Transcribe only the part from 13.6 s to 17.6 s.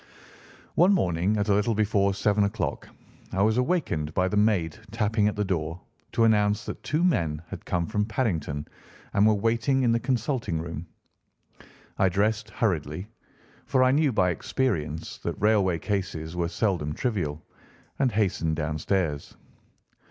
for I knew by experience that railway cases were seldom trivial,